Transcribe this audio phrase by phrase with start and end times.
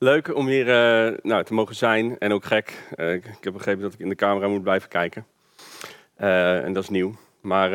[0.00, 2.88] Leuk om hier uh, nou, te mogen zijn en ook gek.
[2.96, 5.26] Uh, ik, heb begrepen dat ik in de camera moet blijven kijken.
[6.18, 7.14] Uh, en dat is nieuw.
[7.40, 7.72] Maar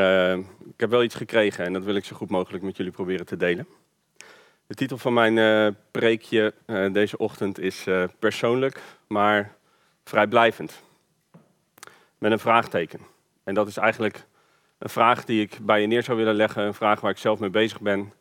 [0.65, 3.25] ik heb wel iets gekregen en dat wil ik zo goed mogelijk met jullie proberen
[3.25, 3.67] te delen.
[4.67, 6.54] De titel van mijn preekje
[6.91, 7.88] deze ochtend is
[8.20, 9.55] persoonlijk, maar
[10.03, 10.81] vrijblijvend.
[12.17, 12.99] Met een vraagteken.
[13.44, 14.26] En dat is eigenlijk
[14.78, 16.63] een vraag die ik bij je neer zou willen leggen.
[16.63, 18.13] Een vraag waar ik zelf mee bezig ben.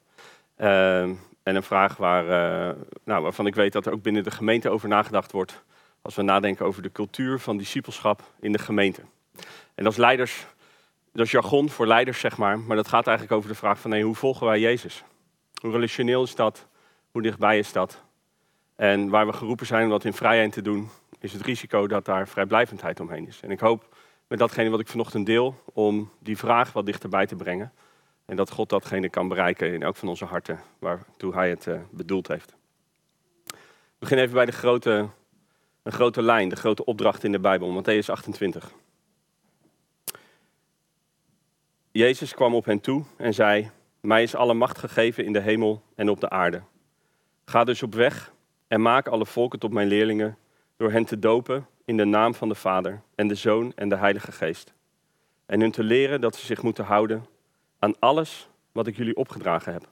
[1.43, 4.69] En een vraag waar, uh, nou, waarvan ik weet dat er ook binnen de gemeente
[4.69, 5.63] over nagedacht wordt.
[6.03, 9.03] Als we nadenken over de cultuur van discipelschap in de gemeente.
[9.75, 10.47] En dat is leiders,
[11.13, 12.59] dat is jargon voor leiders, zeg maar.
[12.59, 15.05] Maar dat gaat eigenlijk over de vraag van hoe volgen wij Jezus?
[15.61, 16.67] Hoe relationeel is dat?
[17.11, 18.03] Hoe dichtbij is dat?
[18.77, 20.89] En waar we geroepen zijn om dat in vrijheid te doen,
[21.19, 23.41] is het risico dat daar vrijblijvendheid omheen is.
[23.41, 23.95] En ik hoop
[24.27, 27.73] met datgene wat ik vanochtend deel, om die vraag wat dichterbij te brengen.
[28.33, 31.81] En dat God datgene kan bereiken in elk van onze harten waartoe Hij het uh,
[31.91, 32.55] bedoeld heeft.
[33.45, 33.55] We
[33.99, 35.09] beginnen even bij de grote,
[35.83, 38.73] een grote lijn, de grote opdracht in de Bijbel, Matthäus 28.
[41.91, 45.83] Jezus kwam op hen toe en zei: Mij is alle macht gegeven in de hemel
[45.95, 46.63] en op de aarde.
[47.45, 48.33] Ga dus op weg
[48.69, 50.39] en maak alle volken tot mijn leerlingen,
[50.77, 53.97] door hen te dopen in de naam van de Vader en de Zoon en de
[53.97, 54.73] Heilige Geest.
[55.47, 57.31] En hun te leren dat ze zich moeten houden
[57.83, 59.89] aan alles wat ik jullie opgedragen heb.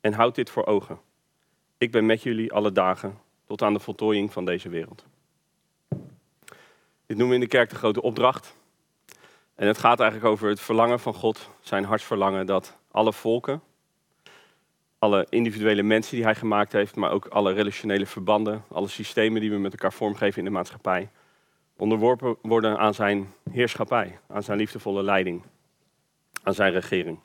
[0.00, 1.00] En houd dit voor ogen.
[1.78, 5.04] Ik ben met jullie alle dagen tot aan de voltooiing van deze wereld.
[7.06, 8.56] Dit noemen we in de kerk de grote opdracht.
[9.54, 13.62] En het gaat eigenlijk over het verlangen van God, zijn hartsverlangen dat alle volken,
[14.98, 19.50] alle individuele mensen die hij gemaakt heeft, maar ook alle relationele verbanden, alle systemen die
[19.50, 21.10] we met elkaar vormgeven in de maatschappij,
[21.76, 25.42] onderworpen worden aan zijn heerschappij, aan zijn liefdevolle leiding
[26.42, 27.18] aan zijn regering.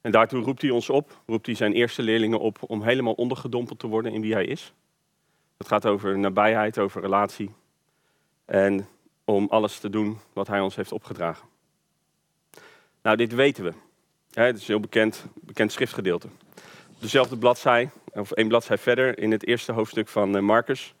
[0.00, 3.78] En daartoe roept hij ons op, roept hij zijn eerste leerlingen op om helemaal ondergedompeld
[3.78, 4.72] te worden in wie hij is.
[5.56, 7.50] Het gaat over nabijheid, over relatie
[8.44, 8.88] en
[9.24, 11.48] om alles te doen wat hij ons heeft opgedragen.
[13.02, 13.72] Nou, dit weten we.
[14.30, 16.28] Het is een heel bekend, bekend schriftgedeelte.
[16.98, 20.94] dezelfde bladzij, of één bladzij verder, in het eerste hoofdstuk van eh, Marcus,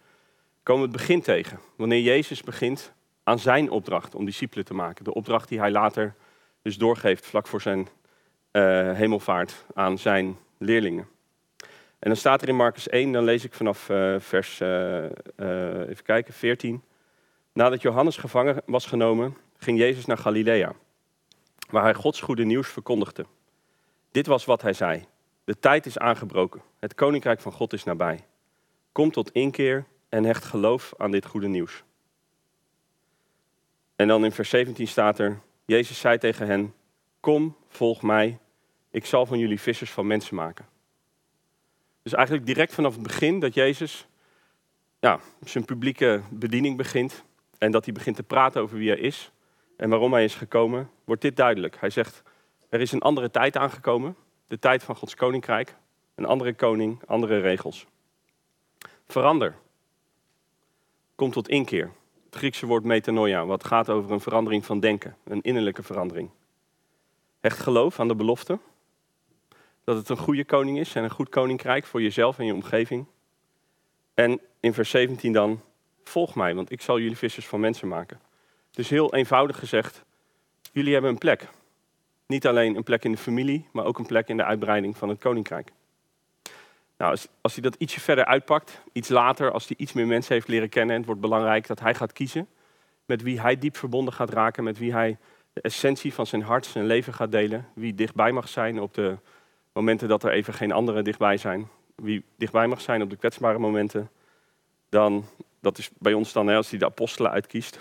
[0.62, 1.58] komen we het begin tegen.
[1.76, 5.04] Wanneer Jezus begint aan zijn opdracht om discipelen te maken.
[5.04, 6.14] De opdracht die hij later
[6.62, 7.88] dus doorgeeft vlak voor zijn
[8.52, 11.08] uh, hemelvaart aan zijn leerlingen.
[11.98, 15.04] En dan staat er in Marcus 1, dan lees ik vanaf uh, vers, uh,
[15.88, 16.82] even kijken, 14.
[17.52, 20.72] Nadat Johannes gevangen was genomen, ging Jezus naar Galilea,
[21.70, 23.26] waar hij Gods goede nieuws verkondigde.
[24.10, 25.04] Dit was wat hij zei.
[25.44, 26.62] De tijd is aangebroken.
[26.78, 28.26] Het koninkrijk van God is nabij.
[28.92, 31.82] Kom tot inkeer en hecht geloof aan dit goede nieuws.
[33.96, 36.74] En dan in vers 17 staat er: Jezus zei tegen hen:
[37.20, 38.38] Kom, volg mij.
[38.90, 40.66] Ik zal van jullie vissers van mensen maken.
[42.02, 44.06] Dus eigenlijk direct vanaf het begin dat Jezus
[45.00, 47.24] ja, zijn publieke bediening begint
[47.58, 49.32] en dat hij begint te praten over wie hij is
[49.76, 51.76] en waarom hij is gekomen, wordt dit duidelijk.
[51.80, 52.22] Hij zegt:
[52.68, 55.76] Er is een andere tijd aangekomen, de tijd van Gods koninkrijk,
[56.14, 57.86] een andere koning, andere regels.
[59.06, 59.54] Verander.
[61.14, 61.90] Kom tot inkeer.
[62.32, 66.30] Het Griekse woord metanoia, wat gaat over een verandering van denken, een innerlijke verandering.
[67.40, 68.58] Hecht geloof aan de belofte
[69.84, 73.06] dat het een goede koning is en een goed koninkrijk voor jezelf en je omgeving.
[74.14, 75.60] En in vers 17 dan,
[76.04, 78.20] volg mij, want ik zal jullie vissers van mensen maken.
[78.70, 80.04] Dus heel eenvoudig gezegd,
[80.72, 81.48] jullie hebben een plek.
[82.26, 85.08] Niet alleen een plek in de familie, maar ook een plek in de uitbreiding van
[85.08, 85.72] het koninkrijk.
[87.02, 90.34] Nou, als, als hij dat ietsje verder uitpakt, iets later, als hij iets meer mensen
[90.34, 92.48] heeft leren kennen, en het wordt belangrijk dat hij gaat kiezen
[93.06, 95.18] met wie hij diep verbonden gaat raken, met wie hij
[95.52, 99.18] de essentie van zijn hart, zijn leven gaat delen, wie dichtbij mag zijn op de
[99.72, 103.58] momenten dat er even geen anderen dichtbij zijn, wie dichtbij mag zijn op de kwetsbare
[103.58, 104.10] momenten,
[104.88, 105.24] dan,
[105.60, 107.80] dat is bij ons dan, als hij de apostelen uitkiest,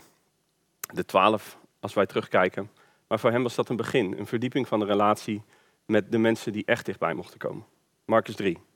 [0.94, 2.72] de twaalf, als wij terugkijken.
[3.08, 5.42] Maar voor hem was dat een begin, een verdieping van de relatie
[5.86, 7.66] met de mensen die echt dichtbij mochten komen.
[8.06, 8.70] Marcus 3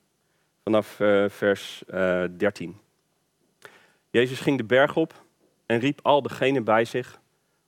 [0.66, 2.78] vanaf uh, vers uh, eh, 13.
[4.10, 5.24] Jezus ging de berg op
[5.66, 7.20] en riep al degenen bij zich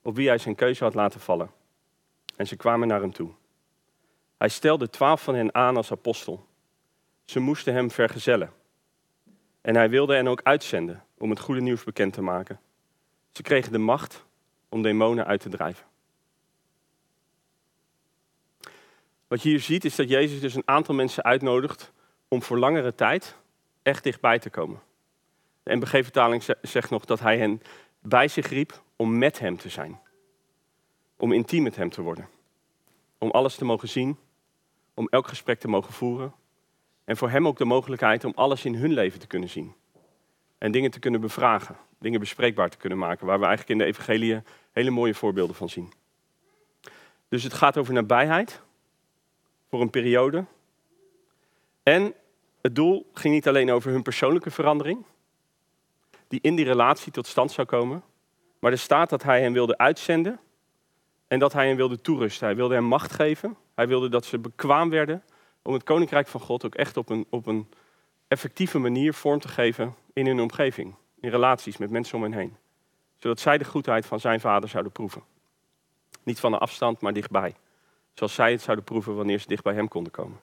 [0.02, 1.50] op wie hij zijn keuze had laten vallen.
[2.36, 3.30] En ze kwamen naar hem toe.
[4.38, 6.46] Hij stelde twaalf van hen aan als apostel.
[7.24, 8.52] Ze moesten hem vergezellen.
[9.60, 12.60] En hij wilde hen ook uitzenden om het goede nieuws bekend te maken.
[13.32, 14.24] Ze kregen de macht
[14.68, 15.86] om demonen uit te drijven.
[19.28, 21.92] Wat je hier ziet is dat Jezus dus een aantal mensen uitnodigt
[22.28, 23.36] om voor langere tijd
[23.82, 24.80] echt dichtbij te komen.
[25.62, 27.62] De NBG-vertaling zegt nog dat hij hen
[28.00, 30.00] bij zich riep om met hem te zijn.
[31.16, 32.28] Om intiem met hem te worden.
[33.18, 34.18] Om alles te mogen zien,
[34.94, 36.32] om elk gesprek te mogen voeren
[37.04, 39.74] En voor hem ook de mogelijkheid om alles in hun leven te kunnen zien.
[40.58, 43.92] En dingen te kunnen bevragen, dingen bespreekbaar te kunnen maken, waar we eigenlijk in de
[43.92, 44.42] evangelie
[44.72, 45.92] hele mooie voorbeelden van zien.
[47.28, 48.62] Dus het gaat over nabijheid
[49.68, 50.44] voor een periode.
[51.88, 52.14] En
[52.60, 55.04] het doel ging niet alleen over hun persoonlijke verandering,
[56.28, 58.02] die in die relatie tot stand zou komen,
[58.58, 60.40] maar er staat dat hij hen wilde uitzenden
[61.28, 62.46] en dat hij hen wilde toerusten.
[62.46, 63.56] Hij wilde hen macht geven.
[63.74, 65.22] Hij wilde dat ze bekwaam werden
[65.62, 67.68] om het koninkrijk van God ook echt op een, op een
[68.28, 72.56] effectieve manier vorm te geven in hun omgeving, in relaties met mensen om hen heen.
[73.16, 75.22] Zodat zij de goedheid van zijn vader zouden proeven.
[76.22, 77.54] Niet van een afstand, maar dichtbij.
[78.14, 80.40] Zoals zij het zouden proeven wanneer ze dicht bij hem konden komen.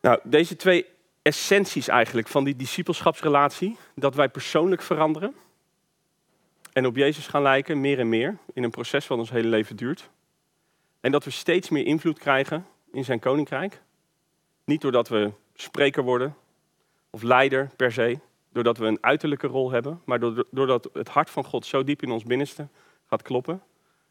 [0.00, 0.86] Nou, deze twee
[1.22, 5.34] essenties eigenlijk van die discipelschapsrelatie, dat wij persoonlijk veranderen
[6.72, 9.76] en op Jezus gaan lijken, meer en meer, in een proces wat ons hele leven
[9.76, 10.10] duurt.
[11.00, 13.82] En dat we steeds meer invloed krijgen in zijn koninkrijk.
[14.64, 16.36] Niet doordat we spreker worden
[17.10, 18.18] of leider per se,
[18.52, 20.18] doordat we een uiterlijke rol hebben, maar
[20.50, 22.68] doordat het hart van God zo diep in ons binnenste
[23.06, 23.62] gaat kloppen,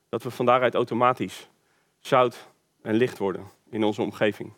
[0.10, 1.50] dat we van daaruit automatisch
[2.00, 2.48] zout
[2.82, 4.54] en licht worden in onze omgeving.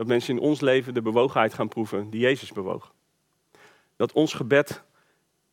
[0.00, 2.92] Dat mensen in ons leven de bewogenheid gaan proeven die Jezus bewoog.
[3.96, 4.82] Dat ons gebed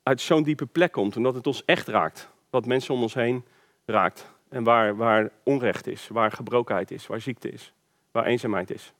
[0.03, 2.29] uit zo'n diepe plek komt, omdat het ons echt raakt.
[2.49, 3.45] Wat mensen om ons heen
[3.85, 4.31] raakt.
[4.49, 7.73] En waar, waar onrecht is, waar gebrokenheid is, waar ziekte is,
[8.11, 8.94] waar eenzaamheid is.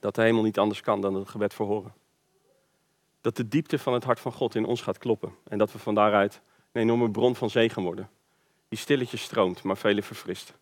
[0.00, 1.94] Dat de hemel niet anders kan dan het gebed verhoren.
[3.20, 5.34] Dat de diepte van het hart van God in ons gaat kloppen.
[5.44, 6.40] En dat we van daaruit
[6.72, 8.10] een enorme bron van zegen worden.
[8.68, 10.54] Die stilletjes stroomt, maar vele verfrist.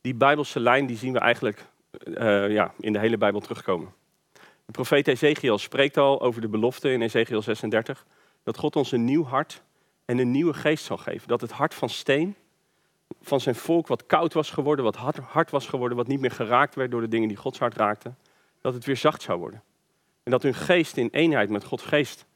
[0.00, 1.72] Die bijbelse lijn die zien we eigenlijk
[2.04, 3.92] uh, ja, in de hele Bijbel terugkomen.
[4.66, 8.06] De profeet Ezekiel spreekt al over de belofte in Ezekiel 36
[8.42, 9.62] dat God ons een nieuw hart
[10.04, 11.28] en een nieuwe geest zal geven.
[11.28, 12.36] Dat het hart van steen
[13.20, 16.74] van zijn volk wat koud was geworden, wat hard was geworden, wat niet meer geraakt
[16.74, 18.18] werd door de dingen die Gods hart raakten,
[18.60, 19.62] dat het weer zacht zou worden.
[20.22, 22.26] En dat hun geest in eenheid met Gods geest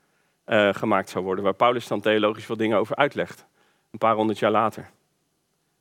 [0.47, 3.47] uh, gemaakt zou worden, waar Paulus dan theologisch wat dingen over uitlegt.
[3.91, 4.91] Een paar honderd jaar later,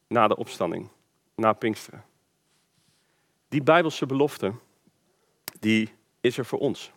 [0.07, 0.89] na de opstanding,
[1.35, 2.03] na Pinksteren.
[3.49, 4.53] Die Bijbelse belofte,
[5.59, 6.91] die is er voor ons.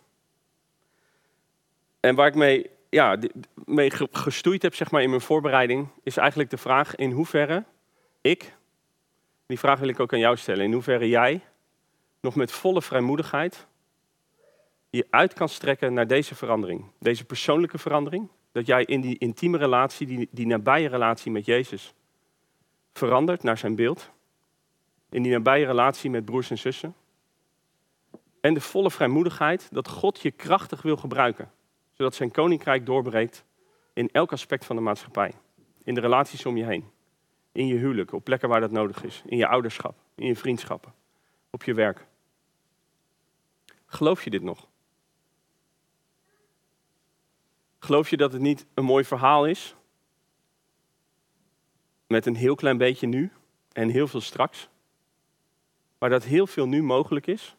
[1.99, 3.17] En waar ik mee, ja,
[3.65, 7.63] mee gestoeid heb zeg maar, in mijn voorbereiding, is eigenlijk de vraag in hoeverre
[8.21, 8.55] ik,
[9.45, 11.41] die vraag wil ik ook aan jou stellen, in hoeverre jij
[12.21, 13.67] nog met volle vrijmoedigheid
[14.89, 19.57] je uit kan strekken naar deze verandering, deze persoonlijke verandering, dat jij in die intieme
[19.57, 21.93] relatie, die, die nabije relatie met Jezus,
[22.93, 24.11] verandert naar zijn beeld
[25.11, 26.95] in die nabije relatie met broers en zussen.
[28.41, 31.51] En de volle vrijmoedigheid dat God je krachtig wil gebruiken,
[31.91, 33.45] zodat zijn koninkrijk doorbreekt
[33.93, 35.33] in elk aspect van de maatschappij.
[35.83, 36.89] In de relaties om je heen,
[37.51, 40.93] in je huwelijk, op plekken waar dat nodig is, in je ouderschap, in je vriendschappen,
[41.49, 42.05] op je werk.
[43.85, 44.67] Geloof je dit nog?
[47.79, 49.75] Geloof je dat het niet een mooi verhaal is?
[52.07, 53.31] Met een heel klein beetje nu
[53.71, 54.69] en heel veel straks?
[56.01, 57.55] Maar dat heel veel nu mogelijk is,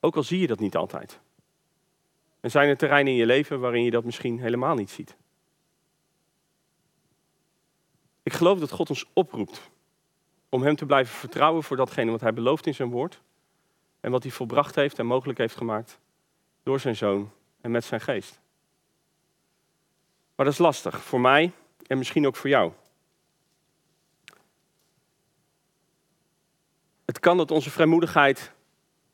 [0.00, 1.20] ook al zie je dat niet altijd.
[2.40, 5.16] En zijn er terreinen in je leven waarin je dat misschien helemaal niet ziet.
[8.22, 9.70] Ik geloof dat God ons oproept
[10.48, 13.22] om Hem te blijven vertrouwen voor datgene wat Hij belooft in zijn woord
[14.00, 16.00] en wat Hij volbracht heeft en mogelijk heeft gemaakt
[16.62, 17.30] door zijn Zoon
[17.60, 18.40] en met zijn geest.
[20.34, 21.52] Maar dat is lastig voor mij
[21.86, 22.72] en misschien ook voor jou.
[27.26, 28.52] Kan dat onze vrijmoedigheid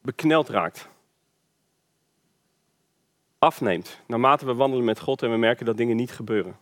[0.03, 0.89] bekneld raakt.
[3.39, 6.57] Afneemt naarmate we wandelen met God en we merken dat dingen niet gebeuren.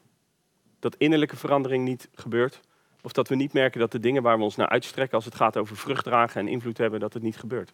[0.78, 2.61] Dat innerlijke verandering niet gebeurt.
[3.02, 5.35] Of dat we niet merken dat de dingen waar we ons naar uitstrekken als het
[5.35, 7.73] gaat over vrucht dragen en invloed hebben, dat het niet gebeurt.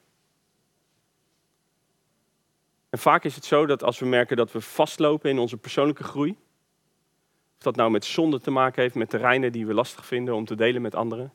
[2.90, 6.04] En vaak is het zo dat als we merken dat we vastlopen in onze persoonlijke
[6.04, 6.30] groei,
[7.56, 10.44] of dat nou met zonde te maken heeft, met terreinen die we lastig vinden om
[10.44, 11.32] te delen met anderen,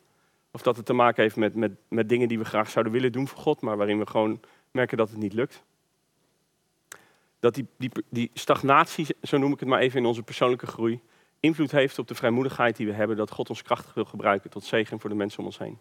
[0.51, 3.11] of dat het te maken heeft met, met, met dingen die we graag zouden willen
[3.11, 4.39] doen voor God, maar waarin we gewoon
[4.71, 5.63] merken dat het niet lukt.
[7.39, 11.01] Dat die, die, die stagnatie, zo noem ik het maar even in onze persoonlijke groei,
[11.39, 14.63] invloed heeft op de vrijmoedigheid die we hebben, dat God ons krachtig wil gebruiken tot
[14.63, 15.77] zegen voor de mensen om ons heen.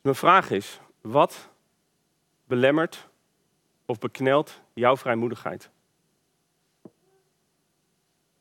[0.00, 1.48] Mijn vraag is, wat
[2.44, 3.08] belemmert
[3.86, 5.70] of beknelt jouw vrijmoedigheid?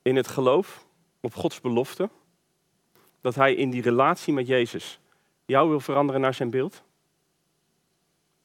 [0.02, 0.86] In het geloof
[1.20, 2.10] op Gods belofte
[3.22, 5.00] dat hij in die relatie met Jezus
[5.46, 6.84] jou wil veranderen naar zijn beeld?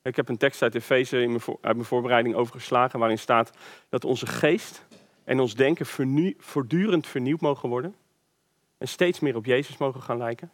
[0.02, 3.50] Ik heb een tekst uit Efeze uit mijn voorbereiding overgeslagen waarin staat
[3.88, 4.86] dat onze geest
[5.24, 5.86] en ons denken
[6.38, 7.94] voortdurend vernieuwd mogen worden
[8.78, 10.50] en steeds meer op Jezus mogen gaan lijken.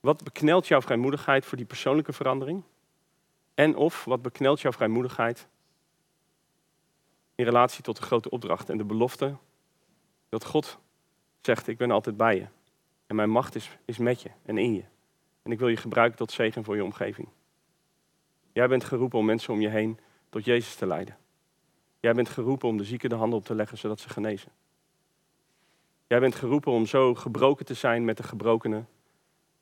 [0.00, 2.62] Wat beknelt jouw vrijmoedigheid voor die persoonlijke verandering?
[3.54, 5.48] En of wat beknelt jouw vrijmoedigheid
[7.34, 9.36] in relatie tot de grote opdracht en de belofte
[10.28, 10.78] dat God
[11.44, 12.46] zegt, ik ben altijd bij je.
[13.06, 14.84] En mijn macht is, is met je en in je.
[15.42, 17.28] En ik wil je gebruiken tot zegen voor je omgeving.
[18.52, 19.98] Jij bent geroepen om mensen om je heen
[20.28, 21.16] tot Jezus te leiden.
[22.00, 24.52] Jij bent geroepen om de zieken de handen op te leggen zodat ze genezen.
[26.06, 28.88] Jij bent geroepen om zo gebroken te zijn met de gebrokenen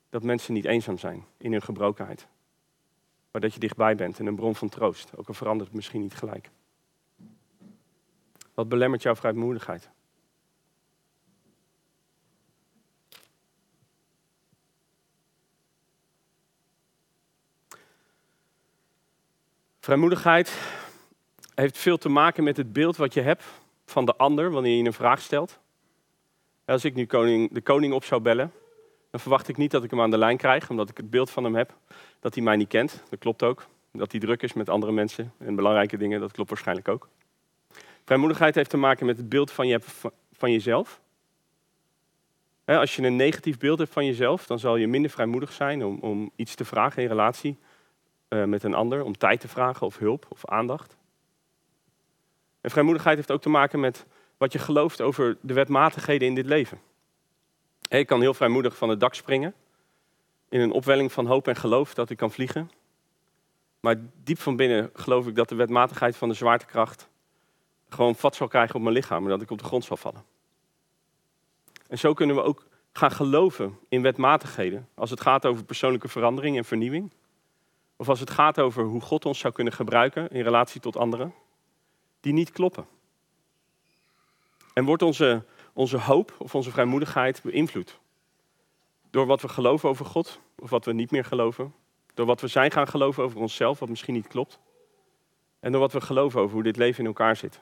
[0.09, 2.27] dat mensen niet eenzaam zijn in hun gebrokenheid.
[3.31, 6.15] Maar dat je dichtbij bent en een bron van troost, ook al verandert misschien niet
[6.15, 6.49] gelijk.
[8.53, 9.89] Wat belemmert jouw vrijmoedigheid?
[19.83, 20.59] Vrijmoedigheid
[21.55, 23.43] heeft veel te maken met het beeld wat je hebt
[23.85, 25.59] van de ander wanneer je een vraag stelt.
[26.65, 28.51] Als ik nu koning, de koning op zou bellen,
[29.11, 31.29] dan verwacht ik niet dat ik hem aan de lijn krijg, omdat ik het beeld
[31.29, 31.73] van hem heb
[32.19, 33.03] dat hij mij niet kent.
[33.09, 33.65] Dat klopt ook.
[33.91, 37.09] Dat hij druk is met andere mensen en belangrijke dingen, dat klopt waarschijnlijk ook.
[38.05, 39.79] Vrijmoedigheid heeft te maken met het beeld van, je,
[40.31, 41.01] van jezelf.
[42.65, 45.97] Als je een negatief beeld hebt van jezelf, dan zal je minder vrijmoedig zijn om,
[45.99, 47.57] om iets te vragen in relatie
[48.33, 50.97] eh, met een ander, om tijd te vragen of hulp of aandacht.
[52.61, 54.05] En vrijmoedigheid heeft ook te maken met
[54.37, 56.81] wat je gelooft over de wetmatigheden in dit leven.
[57.87, 59.53] Ik kan heel vrijmoedig van het dak springen,
[60.49, 62.71] in een opwelling van hoop en geloof dat ik kan vliegen.
[63.79, 67.09] Maar diep van binnen geloof ik dat de wetmatigheid van de zwaartekracht
[67.89, 70.23] gewoon vat zal krijgen op mijn lichaam en dat ik op de grond zal vallen.
[71.87, 76.57] En zo kunnen we ook gaan geloven in wetmatigheden als het gaat over persoonlijke verandering
[76.57, 77.11] en vernieuwing.
[77.95, 81.33] Of als het gaat over hoe God ons zou kunnen gebruiken in relatie tot anderen,
[82.19, 82.87] die niet kloppen.
[84.73, 87.99] En wordt onze, onze hoop of onze vrijmoedigheid beïnvloed
[89.13, 91.73] door wat we geloven over God of wat we niet meer geloven?
[92.13, 94.59] Door wat we zijn gaan geloven over onszelf, wat misschien niet klopt?
[95.59, 97.61] En door wat we geloven over hoe dit leven in elkaar zit?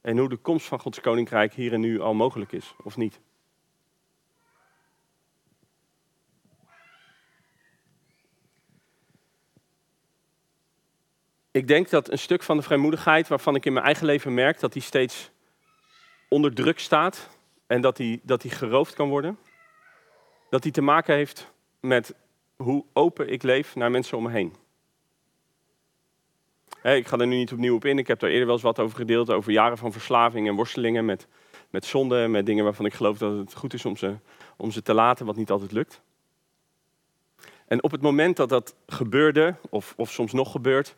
[0.00, 3.20] En hoe de komst van Gods koninkrijk hier en nu al mogelijk is, of niet?
[11.52, 14.60] Ik denk dat een stuk van de vrijmoedigheid, waarvan ik in mijn eigen leven merk
[14.60, 15.30] dat die steeds
[16.28, 17.28] onder druk staat
[17.66, 19.38] en dat die, dat die geroofd kan worden,
[20.50, 22.14] dat die te maken heeft met
[22.56, 24.54] hoe open ik leef naar mensen om me heen.
[26.82, 27.98] ik ga er nu niet opnieuw op in.
[27.98, 29.30] Ik heb daar eerder wel eens wat over gedeeld.
[29.30, 31.26] Over jaren van verslaving en worstelingen met,
[31.70, 32.28] met zonde.
[32.28, 34.16] Met dingen waarvan ik geloof dat het goed is om ze,
[34.56, 36.00] om ze te laten, wat niet altijd lukt.
[37.66, 40.96] En op het moment dat dat gebeurde, of, of soms nog gebeurt,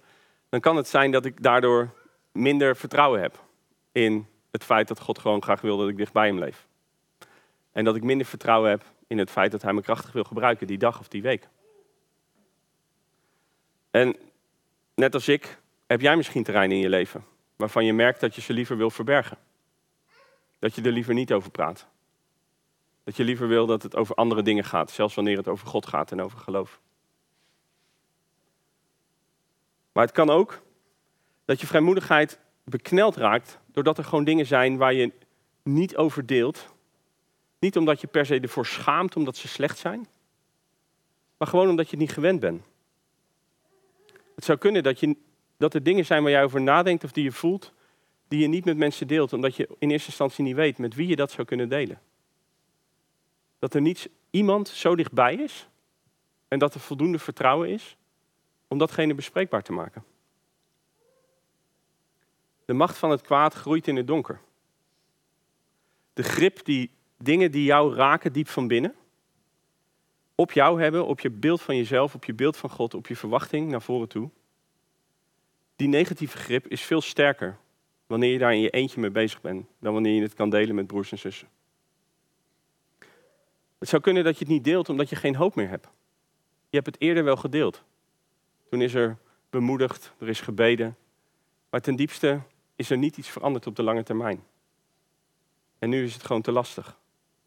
[0.54, 1.90] dan kan het zijn dat ik daardoor
[2.32, 3.44] minder vertrouwen heb
[3.92, 6.66] in het feit dat God gewoon graag wil dat ik dicht bij hem leef.
[7.72, 10.66] En dat ik minder vertrouwen heb in het feit dat hij me krachtig wil gebruiken
[10.66, 11.48] die dag of die week.
[13.90, 14.16] En
[14.94, 17.24] net als ik, heb jij misschien terreinen in je leven
[17.56, 19.38] waarvan je merkt dat je ze liever wil verbergen.
[20.58, 21.86] Dat je er liever niet over praat.
[23.04, 25.86] Dat je liever wil dat het over andere dingen gaat, zelfs wanneer het over God
[25.86, 26.80] gaat en over geloof.
[29.94, 30.62] Maar het kan ook
[31.44, 35.12] dat je vrijmoedigheid bekneld raakt doordat er gewoon dingen zijn waar je
[35.62, 36.74] niet over deelt.
[37.58, 40.06] Niet omdat je per se ervoor schaamt omdat ze slecht zijn,
[41.36, 42.66] maar gewoon omdat je het niet gewend bent.
[44.34, 45.16] Het zou kunnen dat, je,
[45.56, 47.72] dat er dingen zijn waar jij over nadenkt of die je voelt,
[48.28, 51.08] die je niet met mensen deelt, omdat je in eerste instantie niet weet met wie
[51.08, 52.00] je dat zou kunnen delen.
[53.58, 55.68] Dat er niet iemand zo dichtbij is
[56.48, 57.96] en dat er voldoende vertrouwen is
[58.68, 60.04] om datgene bespreekbaar te maken.
[62.64, 64.40] De macht van het kwaad groeit in het donker.
[66.12, 68.94] De grip die dingen die jou raken diep van binnen,
[70.34, 73.16] op jou hebben, op je beeld van jezelf, op je beeld van God, op je
[73.16, 74.30] verwachting naar voren toe.
[75.76, 77.58] Die negatieve grip is veel sterker
[78.06, 80.74] wanneer je daar in je eentje mee bezig bent, dan wanneer je het kan delen
[80.74, 81.48] met broers en zussen.
[83.78, 85.88] Het zou kunnen dat je het niet deelt omdat je geen hoop meer hebt.
[86.68, 87.82] Je hebt het eerder wel gedeeld.
[88.74, 89.18] Toen is er
[89.50, 90.96] bemoedigd, er is gebeden.
[91.70, 92.40] Maar ten diepste
[92.76, 94.44] is er niet iets veranderd op de lange termijn.
[95.78, 96.98] En nu is het gewoon te lastig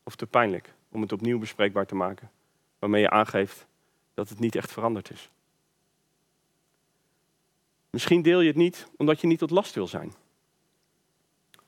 [0.03, 2.31] of te pijnlijk om het opnieuw bespreekbaar te maken.
[2.79, 3.65] Waarmee je aangeeft
[4.13, 5.29] dat het niet echt veranderd is.
[7.89, 10.13] Misschien deel je het niet omdat je niet tot last wil zijn.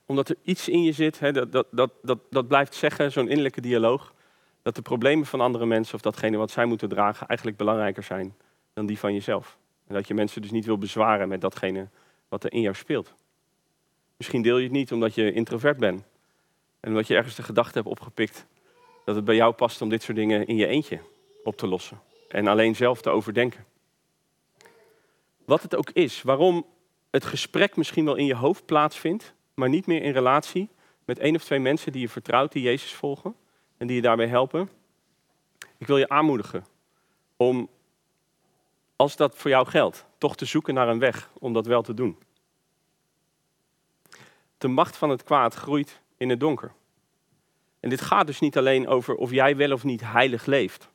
[0.05, 3.27] Omdat er iets in je zit, hè, dat, dat, dat, dat, dat blijft zeggen, zo'n
[3.27, 4.13] innerlijke dialoog,
[4.61, 8.35] dat de problemen van andere mensen of datgene wat zij moeten dragen eigenlijk belangrijker zijn
[8.85, 9.57] die van jezelf.
[9.87, 11.87] En dat je mensen dus niet wil bezwaren met datgene
[12.27, 13.13] wat er in jou speelt.
[14.17, 16.03] Misschien deel je het niet omdat je introvert bent.
[16.79, 18.45] En omdat je ergens de gedachte hebt opgepikt
[19.05, 20.99] dat het bij jou past om dit soort dingen in je eentje
[21.43, 23.65] op te lossen en alleen zelf te overdenken.
[25.45, 26.65] Wat het ook is, waarom
[27.09, 30.69] het gesprek misschien wel in je hoofd plaatsvindt, maar niet meer in relatie
[31.05, 33.35] met één of twee mensen die je vertrouwt, die Jezus volgen
[33.77, 34.69] en die je daarbij helpen.
[35.77, 36.65] Ik wil je aanmoedigen
[37.37, 37.69] om,
[38.99, 41.93] als dat voor jou geldt, toch te zoeken naar een weg om dat wel te
[41.93, 42.17] doen.
[44.57, 46.71] De macht van het kwaad groeit in het donker.
[47.79, 50.89] En dit gaat dus niet alleen over of jij wel of niet heilig leeft.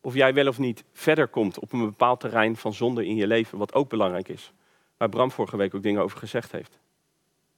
[0.00, 3.26] Of jij wel of niet verder komt op een bepaald terrein van zonde in je
[3.26, 4.52] leven, wat ook belangrijk is.
[4.96, 6.78] Waar Bram vorige week ook dingen over gezegd heeft.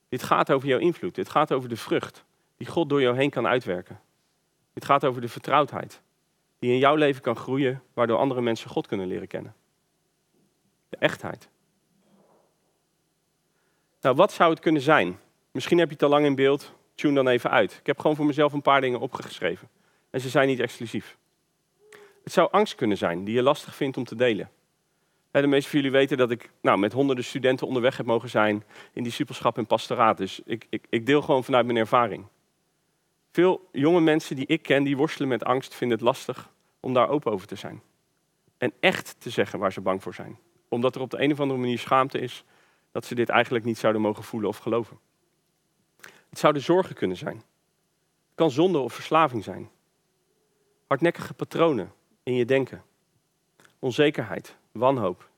[0.09, 1.15] Dit gaat over jouw invloed.
[1.15, 2.25] Dit gaat over de vrucht
[2.57, 4.01] die God door jou heen kan uitwerken.
[4.73, 6.01] Dit gaat over de vertrouwdheid
[6.59, 9.55] die in jouw leven kan groeien, waardoor andere mensen God kunnen leren kennen.
[10.91, 11.49] De echtheid.
[14.01, 15.19] Nou, wat zou het kunnen zijn?
[15.51, 16.73] Misschien heb je het al lang in beeld.
[16.95, 17.77] Tune dan even uit.
[17.81, 19.69] Ik heb gewoon voor mezelf een paar dingen opgeschreven.
[20.11, 21.17] En ze zijn niet exclusief.
[22.25, 24.51] Het zou angst kunnen zijn die je lastig vindt om te delen.
[25.31, 28.65] De meeste van jullie weten dat ik nou, met honderden studenten onderweg heb mogen zijn
[28.93, 30.17] in discipelschap en pastoraat.
[30.17, 32.27] Dus ik, ik, ik deel gewoon vanuit mijn ervaring.
[33.33, 37.09] Veel jonge mensen die ik ken, die worstelen met angst, vinden het lastig om daar
[37.09, 37.83] open over te zijn.
[38.59, 40.39] En echt te zeggen waar ze bang voor zijn.
[40.71, 42.45] Omdat er op de een of andere manier schaamte is
[42.93, 44.99] dat ze dit eigenlijk niet zouden mogen voelen of geloven.
[46.29, 47.37] Het zouden zorgen kunnen zijn.
[47.37, 49.71] Het kan zonde of verslaving zijn.
[50.87, 52.85] Hardnekkige patronen in je denken.
[53.79, 55.31] Onzekerheid, wanhoop,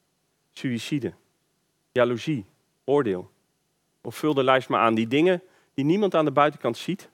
[0.52, 1.14] suïcide,
[1.92, 2.46] jaloezie,
[2.84, 3.30] oordeel.
[4.00, 4.94] Of vul de lijst maar aan.
[4.94, 5.42] Die dingen
[5.74, 7.10] die niemand aan de buitenkant ziet,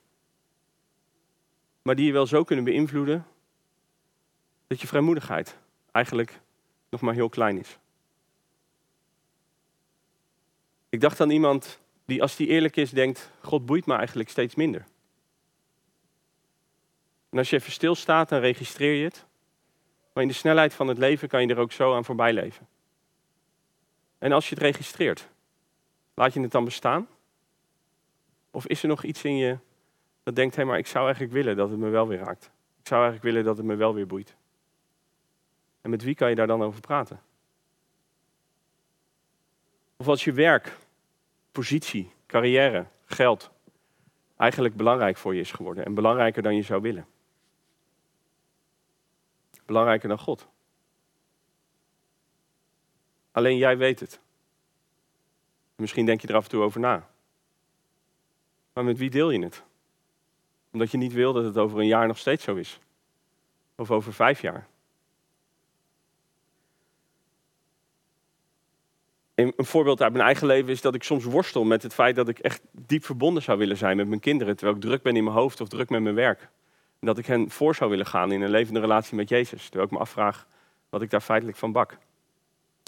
[1.82, 3.26] maar die je wel zo kunnen beïnvloeden
[4.66, 5.58] dat je vrijmoedigheid
[5.92, 6.40] eigenlijk
[6.90, 7.78] nog maar heel klein is.
[10.88, 14.54] Ik dacht aan iemand die als die eerlijk is denkt, God boeit me eigenlijk steeds
[14.54, 14.84] minder.
[17.30, 19.26] En als je even stilstaat, dan registreer je het.
[20.12, 22.68] Maar in de snelheid van het leven kan je er ook zo aan voorbij leven.
[24.18, 25.28] En als je het registreert,
[26.14, 27.08] laat je het dan bestaan?
[28.50, 29.58] Of is er nog iets in je
[30.22, 32.50] dat denkt, hé, maar ik zou eigenlijk willen dat het me wel weer raakt.
[32.80, 34.36] Ik zou eigenlijk willen dat het me wel weer boeit.
[35.80, 37.20] En met wie kan je daar dan over praten?
[40.00, 40.76] Of als je werk,
[41.52, 43.50] positie, carrière, geld
[44.36, 47.06] eigenlijk belangrijk voor je is geworden en belangrijker dan je zou willen.
[49.66, 50.48] Belangrijker dan God.
[53.30, 54.20] Alleen jij weet het.
[55.74, 57.10] Misschien denk je er af en toe over na.
[58.72, 59.62] Maar met wie deel je het?
[60.70, 62.80] Omdat je niet wil dat het over een jaar nog steeds zo is.
[63.74, 64.66] Of over vijf jaar.
[69.38, 72.28] Een voorbeeld uit mijn eigen leven is dat ik soms worstel met het feit dat
[72.28, 74.56] ik echt diep verbonden zou willen zijn met mijn kinderen.
[74.56, 76.40] Terwijl ik druk ben in mijn hoofd of druk met mijn werk.
[76.98, 79.62] En dat ik hen voor zou willen gaan in een levende relatie met Jezus.
[79.62, 80.46] Terwijl ik me afvraag
[80.88, 81.98] wat ik daar feitelijk van bak.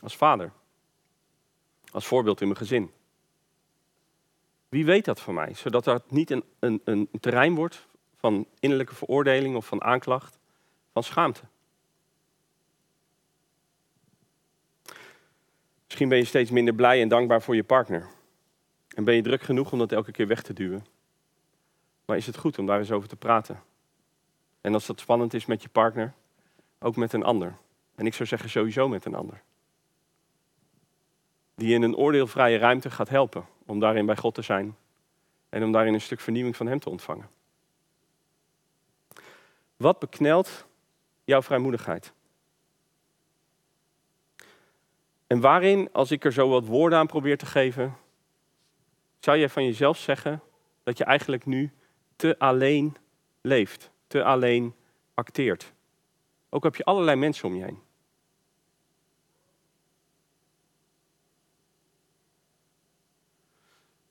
[0.03, 0.53] Als vader.
[1.93, 2.91] Als voorbeeld in mijn gezin.
[4.69, 5.55] Wie weet dat van mij?
[5.55, 7.87] Zodat dat niet een, een, een terrein wordt
[8.17, 10.39] van innerlijke veroordeling of van aanklacht,
[10.93, 11.43] van schaamte.
[15.91, 18.07] Misschien ben je steeds minder blij en dankbaar voor je partner.
[18.95, 20.87] En ben je druk genoeg om dat elke keer weg te duwen.
[22.05, 23.63] Maar is het goed om daar eens over te praten?
[24.61, 26.13] En als dat spannend is met je partner,
[26.79, 27.57] ook met een ander.
[27.95, 29.43] En ik zou zeggen sowieso met een ander.
[31.55, 34.77] Die in een oordeelvrije ruimte gaat helpen om daarin bij God te zijn.
[35.49, 37.31] En om daarin een stuk vernieuwing van Hem te ontvangen.
[39.77, 40.67] Wat beknelt
[41.25, 42.13] jouw vrijmoedigheid?
[45.31, 47.97] En waarin, als ik er zo wat woorden aan probeer te geven,
[49.19, 50.43] zou je van jezelf zeggen
[50.83, 51.73] dat je eigenlijk nu
[52.17, 52.97] te alleen
[53.41, 54.75] leeft, te alleen
[55.15, 55.73] acteert?
[56.49, 57.79] Ook heb je allerlei mensen om je heen.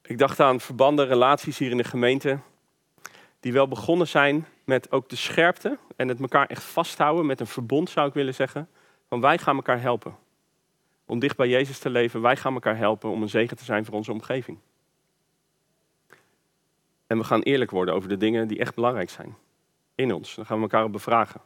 [0.02, 2.40] Ik dacht aan verbanden, relaties hier in de gemeente,
[3.40, 7.48] die wel begonnen zijn met ook de scherpte en het elkaar echt vasthouden met een
[7.48, 8.70] verbond, zou ik willen zeggen,
[9.08, 10.28] van wij gaan elkaar helpen
[11.10, 12.22] om dicht bij Jezus te leven.
[12.22, 14.58] Wij gaan elkaar helpen om een zegen te zijn voor onze omgeving.
[17.08, 19.38] En we gaan eerlijk worden over de dingen die echt belangrijk zijn
[19.96, 20.36] in ons.
[20.36, 21.42] Dan gaan we elkaar op bevragen.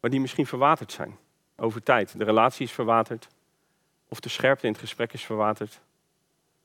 [0.00, 1.16] Maar die misschien verwaterd zijn
[1.56, 2.18] over tijd.
[2.18, 3.28] De relatie is verwaterd.
[4.08, 5.80] Of de scherpte in het gesprek is verwaterd.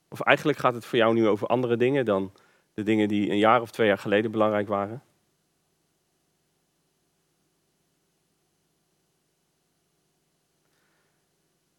[0.07, 2.31] Of eigenlijk gaat het voor jou nu over andere dingen dan
[2.73, 5.03] de dingen die een jaar of twee jaar geleden belangrijk waren.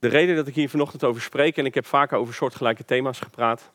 [0.02, 3.20] De reden dat ik hier vanochtend over spreek, en ik heb vaker over soortgelijke thema's
[3.20, 3.72] gepraat,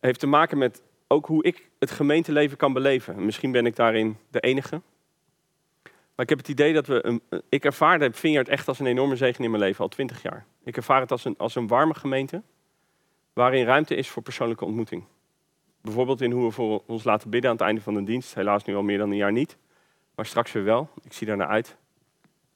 [0.00, 3.24] heeft te maken met ook hoe ik het gemeenteleven kan beleven.
[3.24, 4.82] Misschien ben ik daarin de enige.
[5.82, 7.06] Maar ik heb het idee dat we.
[7.06, 10.22] Een, ik ervaar de Vineyard echt als een enorme zegen in mijn leven, al twintig
[10.22, 10.46] jaar.
[10.64, 12.42] Ik ervaar het als een, als een warme gemeente,
[13.32, 15.04] waarin ruimte is voor persoonlijke ontmoeting.
[15.80, 18.34] Bijvoorbeeld in hoe we voor ons laten bidden aan het einde van de dienst.
[18.34, 19.56] Helaas nu al meer dan een jaar niet,
[20.14, 20.88] maar straks weer wel.
[21.02, 21.76] Ik zie daar naar uit.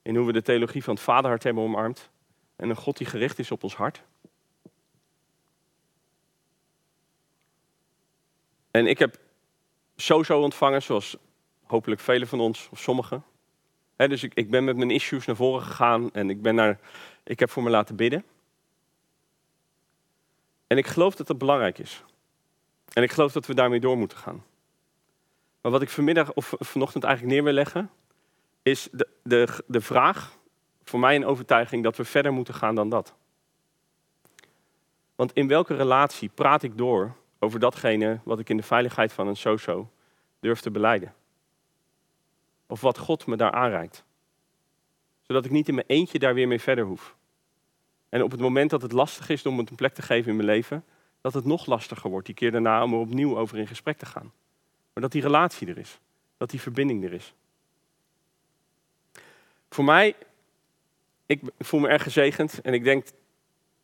[0.03, 2.11] In hoe we de theologie van het vaderhart hebben omarmd.
[2.57, 4.03] En een God die gericht is op ons hart.
[8.71, 9.19] En ik heb
[9.97, 11.17] sowieso ontvangen, zoals
[11.62, 13.25] hopelijk velen van ons, of sommigen.
[13.97, 16.81] dus ik, ik, ben met mijn issues naar voren gegaan en ik, ben naar,
[17.25, 18.25] ik heb voor me laten bidden.
[20.67, 22.03] En ik geloof dat dat belangrijk is.
[22.93, 24.45] En ik geloof dat we daarmee door moeten gaan.
[25.61, 27.91] Maar wat ik vanmiddag of vanochtend eigenlijk neer wil leggen,
[28.62, 30.38] is de, de, de vraag,
[30.83, 33.14] voor mij een overtuiging, dat we verder moeten gaan dan dat.
[35.14, 39.27] Want in welke relatie praat ik door over datgene wat ik in de veiligheid van
[39.27, 39.90] een so-so
[40.40, 41.14] durf te beleiden?
[42.66, 44.05] Of wat God me daar aanreikt.
[45.22, 47.16] Zodat ik niet in mijn eentje daar weer mee verder hoef.
[48.09, 50.37] En op het moment dat het lastig is om het een plek te geven in
[50.37, 50.85] mijn leven,
[51.20, 54.07] dat het nog lastiger wordt die keer daarna om er opnieuw over in gesprek te
[54.07, 54.33] gaan.
[54.92, 56.01] Maar dat die relatie er is.
[56.37, 57.35] Dat die verbinding er is.
[59.72, 60.14] Voor mij,
[61.26, 63.06] ik voel me erg gezegend en ik denk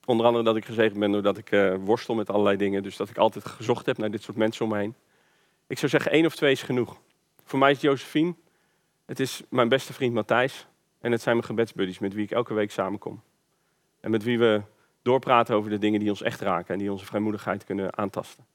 [0.05, 2.83] onder andere dat ik gezegend ben doordat ik uh, worstel met allerlei dingen.
[2.83, 4.95] Dus dat ik altijd gezocht heb naar dit soort mensen om me heen.
[5.67, 7.01] Ik zou zeggen één of twee is genoeg.
[7.45, 8.35] Voor mij is Josephine,
[9.05, 10.67] het is mijn beste vriend Matthijs
[11.01, 13.23] en het zijn mijn gebedsbuddies met wie ik elke week samenkom.
[14.01, 14.63] En met wie we
[15.03, 18.47] doorpraten over de dingen die ons echt raken en die onze vrijmoedigheid kunnen aantasten.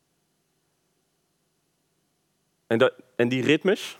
[2.68, 4.00] En, dat, en die ritmes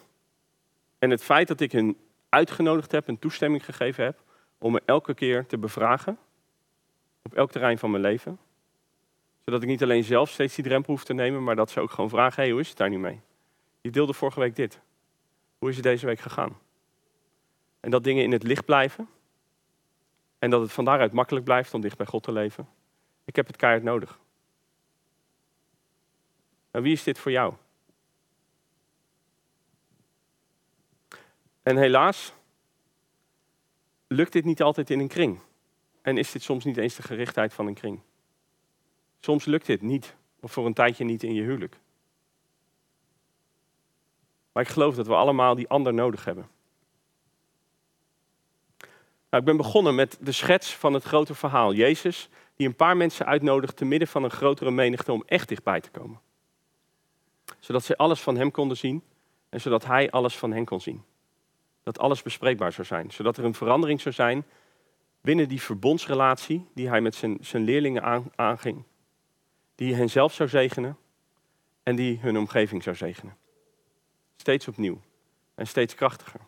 [1.00, 1.98] en het feit dat ik hun
[2.34, 4.24] uitgenodigd heb en toestemming gegeven heb
[4.58, 6.18] om me elke keer te bevragen
[7.22, 8.40] op elk terrein van mijn leven.
[9.46, 11.92] Zodat ik niet alleen zelf steeds die drempel hoef te nemen, maar dat ze ook
[11.92, 13.22] gewoon vragen, hey, hoe is het daar nu mee?
[13.82, 14.80] Je deelde vorige week dit.
[15.58, 16.58] Hoe is het deze week gegaan?
[17.80, 19.10] En dat dingen in het licht blijven.
[20.40, 22.68] En dat het van daaruit makkelijk blijft om dicht bij God te leven.
[23.26, 24.20] Ik heb het keihard nodig.
[26.72, 27.54] En wie is dit voor jou?
[31.64, 32.34] En helaas
[34.08, 35.40] lukt dit niet altijd in een kring.
[36.02, 38.00] En is dit soms niet eens de gerichtheid van een kring.
[39.20, 41.80] Soms lukt dit niet, of voor een tijdje niet in je huwelijk.
[44.52, 46.48] Maar ik geloof dat we allemaal die ander nodig hebben.
[49.30, 51.74] Nou, ik ben begonnen met de schets van het grote verhaal.
[51.74, 55.82] Jezus die een paar mensen uitnodigt te midden van een grotere menigte om echt dichtbij
[55.82, 56.20] te komen.
[57.60, 59.04] Zodat ze alles van hem konden zien
[59.50, 61.04] en zodat hij alles van hen kon zien.
[61.84, 63.12] Dat alles bespreekbaar zou zijn.
[63.12, 64.46] Zodat er een verandering zou zijn
[65.22, 68.84] binnen die verbondsrelatie die hij met zijn, zijn leerlingen aanging.
[69.76, 70.98] Die hen zelf zou zegenen
[71.84, 73.38] en die hun omgeving zou zegenen.
[74.36, 75.02] Steeds opnieuw
[75.56, 76.40] en steeds krachtiger.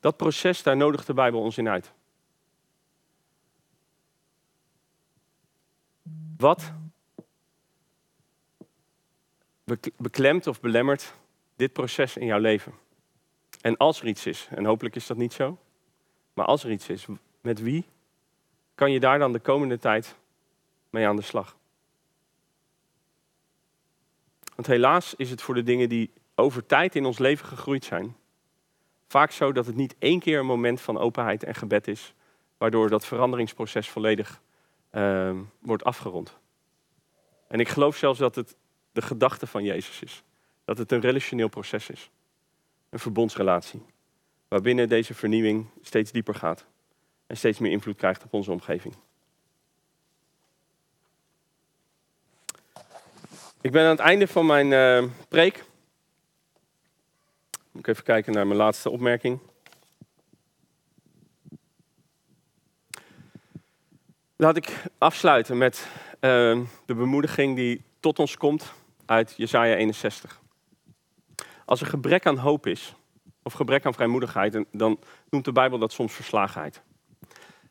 [0.00, 1.92] Dat proces, daar nodigt de Bijbel ons in uit.
[6.36, 6.72] Wat
[9.96, 11.14] beklemt of belemmert
[11.56, 12.72] dit proces in jouw leven?
[13.64, 15.58] En als er iets is, en hopelijk is dat niet zo,
[16.32, 17.06] maar als er iets is,
[17.40, 17.84] met wie
[18.74, 20.16] kan je daar dan de komende tijd
[20.90, 21.56] mee aan de slag?
[24.54, 28.16] Want helaas is het voor de dingen die over tijd in ons leven gegroeid zijn,
[29.08, 32.14] vaak zo dat het niet één keer een moment van openheid en gebed is,
[32.58, 34.42] waardoor dat veranderingsproces volledig
[34.92, 36.38] uh, wordt afgerond.
[37.48, 38.56] En ik geloof zelfs dat het
[38.92, 40.22] de gedachte van Jezus is.
[40.64, 42.10] Dat het een relationeel proces is.
[42.94, 43.82] Een verbondsrelatie.
[44.48, 46.64] Waarbinnen deze vernieuwing steeds dieper gaat.
[47.26, 48.94] En steeds meer invloed krijgt op onze omgeving.
[53.60, 55.64] Ik ben aan het einde van mijn uh, preek.
[57.70, 59.38] Moet ik even kijken naar mijn laatste opmerking.
[64.36, 65.86] Laat ik afsluiten met
[66.20, 66.20] uh,
[66.86, 68.72] de bemoediging die tot ons komt
[69.06, 70.42] uit Jesaja 61.
[71.64, 72.94] Als er gebrek aan hoop is,
[73.42, 74.98] of gebrek aan vrijmoedigheid, dan
[75.30, 76.82] noemt de Bijbel dat soms verslagenheid.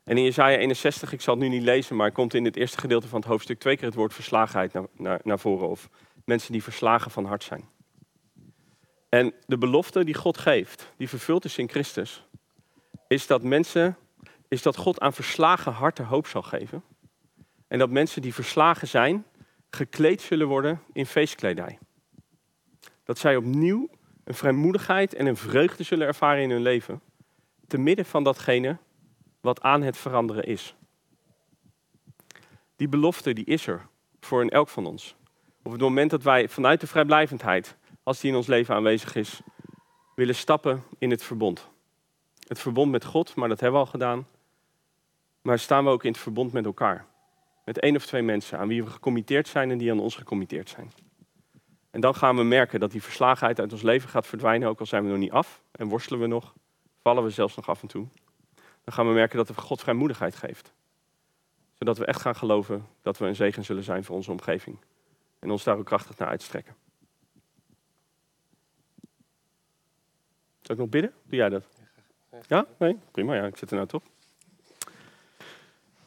[0.04, 2.78] En in Jesaja 61, ik zal het nu niet lezen, maar komt in het eerste
[2.78, 5.70] gedeelte van het hoofdstuk twee keer het woord verslagenheid naar, naar, naar voren.
[5.70, 5.90] Of
[6.26, 7.70] mensen die verslagen van hart zijn.
[9.10, 12.26] En de belofte die God geeft, die vervuld is in Christus,
[13.08, 13.98] is dat mensen,
[14.48, 16.84] is dat God aan verslagen harten hoop zal geven.
[17.68, 19.26] En dat mensen die verslagen zijn,
[19.70, 21.80] gekleed zullen worden in feestkledij.
[23.04, 23.90] Dat zij opnieuw
[24.24, 27.02] een vrijmoedigheid en een vreugde zullen ervaren in hun leven,
[27.68, 28.78] te midden van datgene
[29.42, 30.76] wat aan het veranderen is.
[32.76, 33.88] Die belofte die is er
[34.20, 35.16] voor in elk van ons,
[35.64, 39.42] Op het moment dat wij vanuit de vrijblijvendheid, als die in ons leven aanwezig is,
[40.16, 41.70] willen stappen in het verbond.
[42.48, 44.28] Het verbond met God, maar dat hebben we al gedaan.
[45.42, 47.06] Maar staan we ook in het verbond met elkaar.
[47.66, 50.70] Met één of twee mensen aan wie we gecommitteerd zijn en die aan ons gecommitteerd
[50.70, 50.92] zijn.
[51.94, 54.86] En dan gaan we merken dat die verslagenheid uit ons leven gaat verdwijnen, ook al
[54.86, 56.54] zijn we nog niet af en worstelen we nog,
[57.02, 58.08] vallen we zelfs nog af en toe.
[58.84, 60.74] Dan gaan we merken dat het God vrijmoedigheid geeft.
[61.74, 64.78] Zodat we echt gaan geloven dat we een zegen zullen zijn voor onze omgeving.
[65.40, 66.76] En ons daar ook krachtig naar uitstrekken.
[70.62, 71.14] Zal ik nog bidden?
[71.24, 71.66] Doe jij dat?
[72.48, 72.66] Ja?
[72.78, 73.00] Nee?
[73.12, 74.04] Prima, ja, ik zit er nou toch.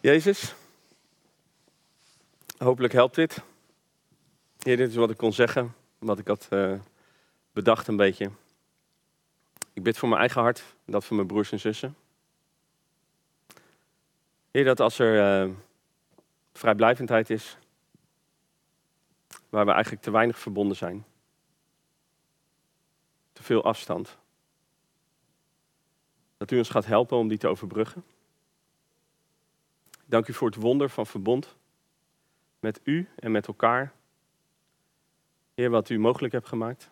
[0.01, 0.55] Jezus,
[2.59, 3.43] hopelijk helpt dit.
[4.67, 6.79] Heer, dit is wat ik kon zeggen, wat ik had uh,
[7.53, 8.31] bedacht een beetje.
[9.73, 11.97] Ik bid voor mijn eigen hart, dat van mijn broers en zussen.
[14.51, 15.55] Heer, dat als er uh,
[16.53, 17.57] vrijblijvendheid is,
[19.49, 21.05] waar we eigenlijk te weinig verbonden zijn,
[23.33, 24.19] te veel afstand,
[26.37, 28.05] dat u ons gaat helpen om die te overbruggen.
[30.05, 31.57] Dank u voor het wonder van verbond
[32.61, 33.95] met u en met elkaar.
[35.57, 36.91] Heer, wat u mogelijk hebt gemaakt.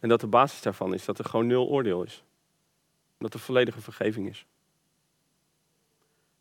[0.00, 2.22] En dat de basis daarvan is dat er gewoon nul oordeel is.
[3.18, 4.46] Dat er volledige vergeving is.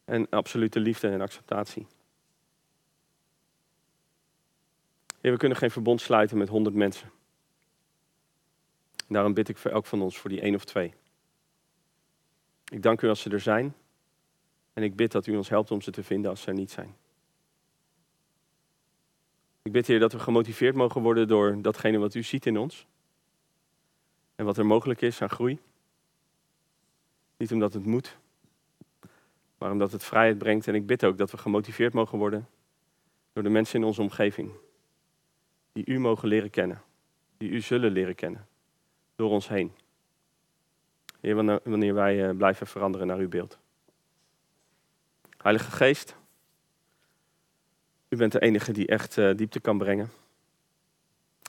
[0.06, 1.88] En absolute liefde en acceptatie.
[5.22, 7.12] Heer, we kunnen geen verbond sluiten met honderd mensen.
[9.08, 10.94] daarom bid ik voor elk van ons, voor die één of twee.
[12.72, 13.76] Ik dank u als ze er zijn.
[14.74, 16.72] En ik bid dat u ons helpt om ze te vinden als ze er niet
[16.72, 16.96] zijn.
[19.64, 22.88] Ik bid, Heer, dat we gemotiveerd mogen worden door datgene wat u ziet in ons.
[24.36, 25.60] En wat er mogelijk is aan groei.
[27.38, 28.18] Niet omdat het moet,
[29.58, 30.68] maar omdat het vrijheid brengt.
[30.68, 32.48] En ik bid ook dat we gemotiveerd mogen worden
[33.34, 34.52] door de mensen in onze omgeving.
[35.72, 36.82] Die u mogen leren kennen.
[37.38, 38.48] Die u zullen leren kennen.
[39.16, 39.72] Door ons heen.
[41.20, 43.60] Heer, wanneer wij eh, blijven veranderen naar uw beeld.
[45.38, 46.16] Heilige Geest,
[48.14, 50.10] u bent de enige die echt uh, diepte kan brengen.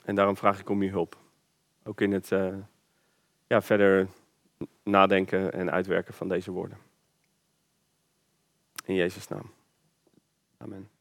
[0.05, 1.17] En daarom vraag ik om uw hulp.
[1.83, 2.55] Ook in het uh,
[3.47, 4.07] ja, verder
[4.83, 6.77] nadenken en uitwerken van deze woorden.
[8.85, 9.51] In Jezus' naam.
[10.57, 10.94] Amen.